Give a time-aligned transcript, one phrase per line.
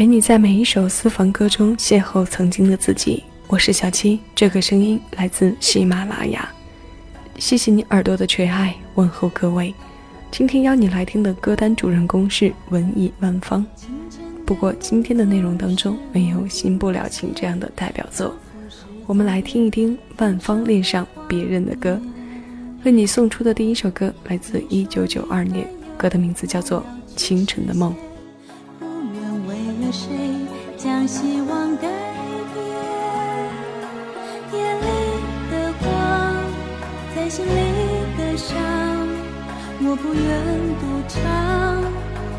[0.00, 3.22] 陪你在每一首私房歌中邂逅曾经的自己。
[3.48, 6.50] 我是小七，这个声音来自喜马拉雅。
[7.36, 9.74] 谢谢你耳朵的垂爱，问候各位。
[10.30, 13.62] 今天邀你来听的歌单主人公是文艺万方。
[14.46, 18.34] 不过今天的内容当中没有《新不了情》这样的代表作，
[19.06, 22.00] 我们来听一听万芳恋上别人的歌。
[22.84, 26.80] 为你送出的第一首歌来自一九九二年，歌的名字叫做
[27.14, 27.92] 《清晨的梦》。
[29.92, 30.08] 谁
[30.76, 31.88] 将希望改
[32.54, 32.64] 变，
[34.52, 34.84] 眼里
[35.50, 35.84] 的光
[37.14, 37.50] 在心里
[38.16, 38.56] 的伤，
[39.82, 40.28] 我不愿
[40.78, 41.18] 独尝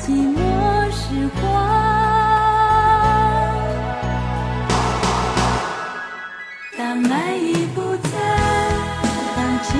[0.00, 0.02] 寂
[0.34, 0.38] 寞
[0.90, 1.42] 时光。
[6.78, 6.82] 当
[7.12, 8.08] 爱已不在，
[9.36, 9.70] 当情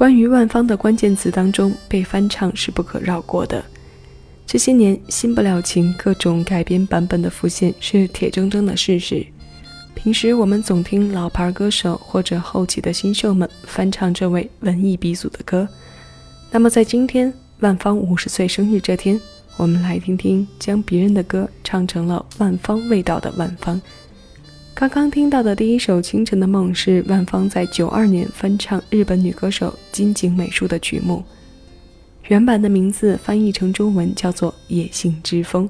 [0.00, 3.62] 关于万芳的关键词当中，被翻唱是不可绕过的。
[4.46, 9.26] 这些年，《新不了情》各种改编版本的浮现是铁铮铮的事实。
[9.94, 15.68] 平时我们总听老牌歌手或者后起的新秀们翻唱这位文艺鼻祖的歌，
[16.50, 19.20] 那么在今天万芳五十岁生日这天，
[19.58, 23.78] 我们来听听将别人的歌唱成了万芳味道的万芳。
[24.80, 31.22] 刚刚听到的第一首《清晨的梦》是万芳在九二年翻唱日本女歌手金井美树的曲目，
[32.28, 35.68] 原版的名字翻译成中文叫做《野性之风》。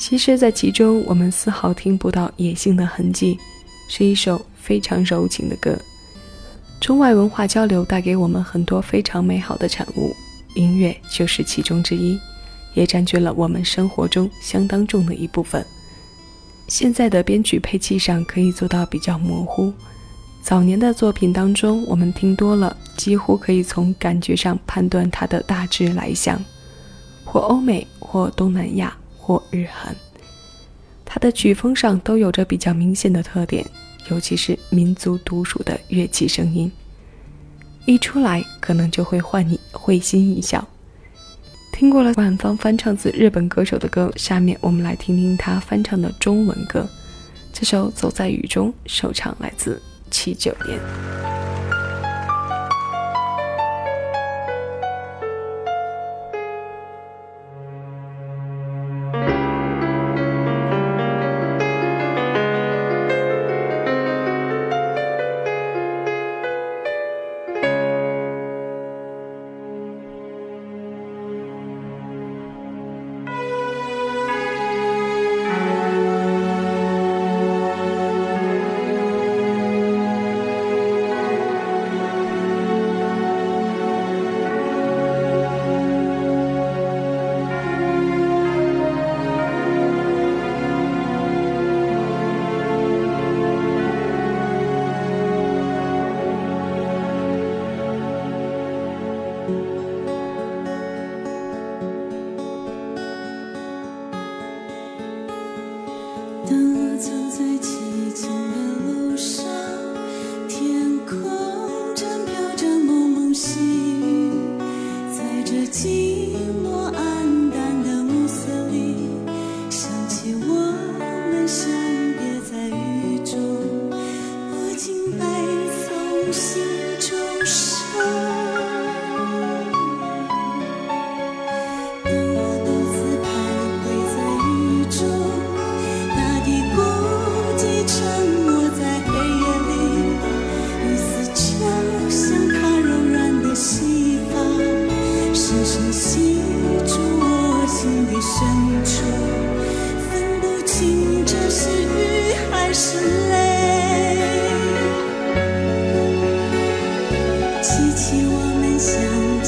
[0.00, 3.38] 其实，在其中我们丝毫听不到野性的痕迹，
[3.88, 5.78] 是一首非常柔情的歌。
[6.80, 10.12] 中外文化交流带给我们很多非常美好的产物，
[10.56, 12.18] 音乐就是其中之一，
[12.74, 15.64] 也占据了我们生活中相当重的一部分。
[16.68, 19.72] 现在的编曲配器上可以做到比较模糊，
[20.42, 26.38] 早年的作品当中，我们听多了，几乎可以从感觉上判断它的大致来向，
[27.24, 29.96] 或欧美，或东南亚，或日韩。
[31.06, 33.64] 它的曲风上都有着比较明显的特点，
[34.10, 36.70] 尤其是民族独属的乐器声音，
[37.86, 40.68] 一出来可能就会唤你会心一笑。
[41.78, 46.84] 听过了万芳翻唱自日本歌手的歌，下面我们来听听她翻唱的中文歌。
[47.52, 49.80] 这首《走在雨中》首唱来自
[50.10, 51.17] 七九年。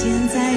[0.02, 0.49] 现在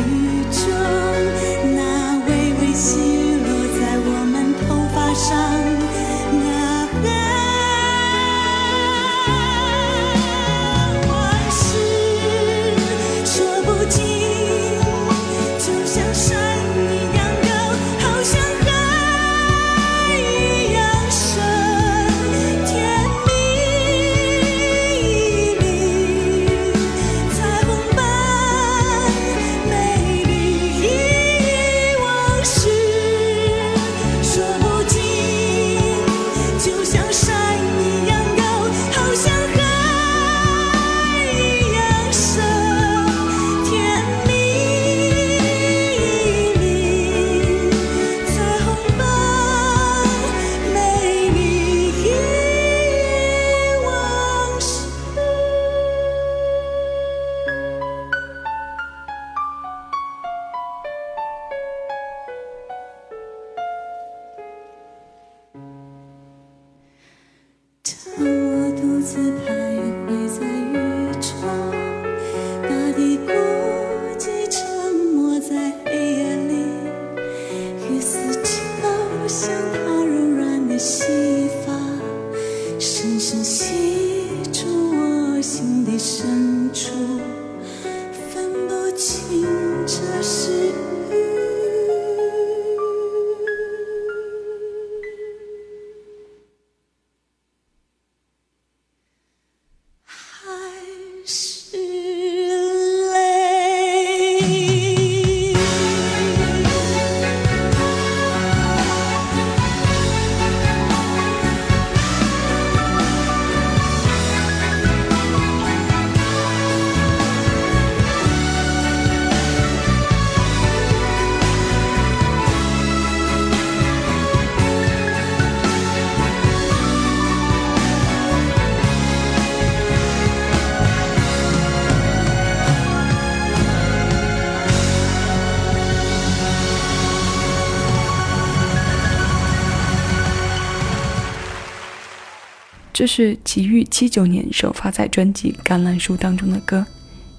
[143.03, 146.85] 这是齐豫七九年首发在专辑《橄榄树》当中的歌，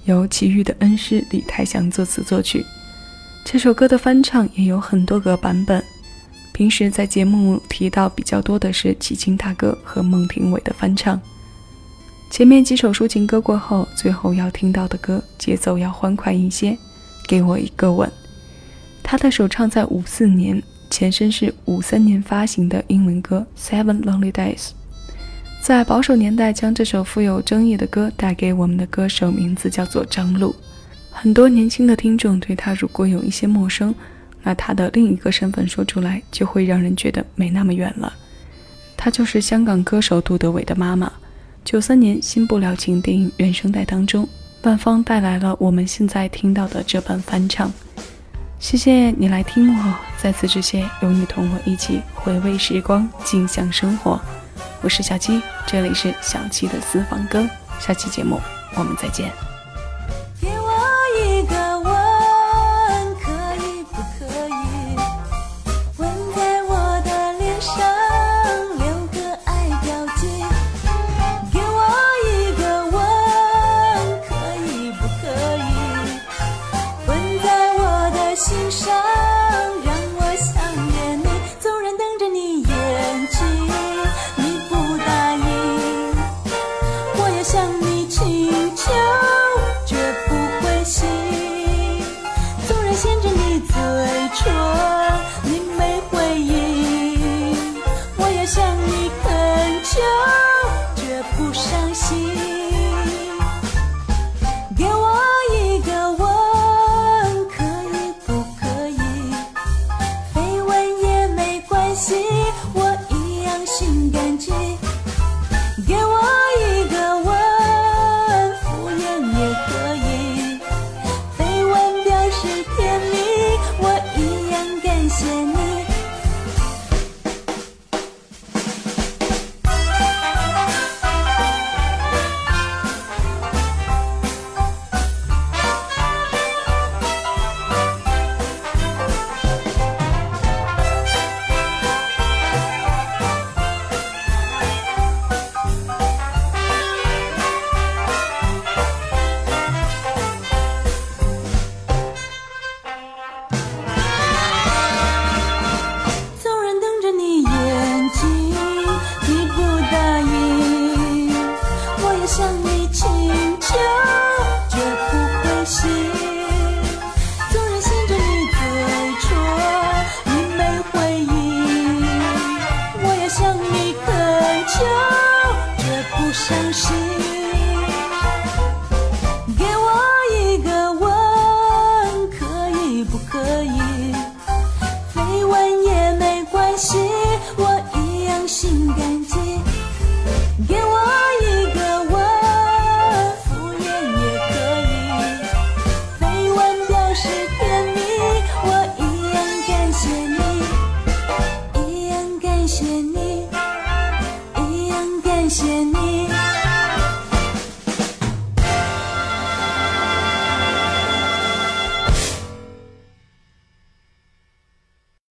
[0.04, 2.62] 由齐豫的恩师李泰祥作词作曲。
[3.46, 5.82] 这首歌的翻唱也有很多个版本。
[6.52, 11.18] 平时在节目提到比较多的是齐秦大哥和孟庭苇的翻唱。
[12.28, 16.72] 前面几首抒情歌过后，最后要听到的歌节奏要欢快一些，
[17.26, 18.06] 《给我一个吻》。
[19.02, 24.58] 他的首唱在五四年，前身是五三年发行的英文歌《Seven Lonely Days》。
[25.64, 30.54] 在保守年代，将这首富有争议的歌带给我们的歌手名字叫做张璐。
[31.10, 33.94] 很多年轻的听众对他如果有一些陌生。
[34.42, 38.12] 那他的另一个身份说出来，就会让人觉得没那么远了。
[38.94, 41.10] 她就是香港歌手杜德伟的妈妈。
[41.64, 44.28] 九三年《新不了情》电影原声带当中，
[44.64, 47.72] 万芳带来了我们现在听到的这版翻唱。
[48.58, 54.20] 谢谢你来听我，在此致谢，有你同我一起回味时光，尽享生活。
[54.82, 57.46] 我是小七，这里是小七的私房歌。
[57.80, 58.40] 下期节目
[58.76, 59.53] 我们再见。